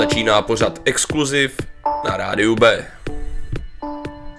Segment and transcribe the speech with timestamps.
[0.00, 1.60] Začíná pořad Exkluziv
[2.04, 2.84] na rádiu B.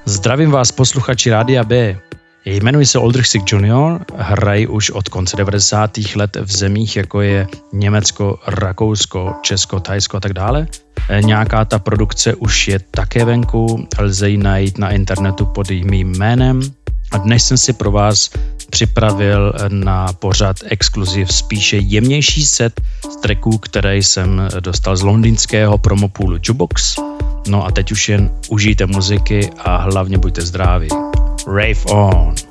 [0.06, 2.00] Zdravím vás posluchači Rádia B.
[2.46, 5.92] Jmenuji se Oldrich Sick Jr., hraji už od konce 90.
[6.16, 10.68] let v zemích, jako je Německo, Rakousko, Česko, Thajsko a tak dále.
[11.10, 16.12] E, nějaká ta produkce už je také venku, lze ji najít na internetu pod mým
[16.12, 16.62] jménem.
[17.12, 18.30] A dnes jsem si pro vás
[18.70, 22.82] připravil na pořad exkluziv spíše jemnější set
[23.12, 26.96] z tracků, které jsem dostal z londýnského promopůlu Jubox.
[27.48, 30.88] No a teď už jen užijte muziky a hlavně buďte zdraví.
[31.48, 32.51] Rave on!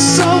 [0.00, 0.39] so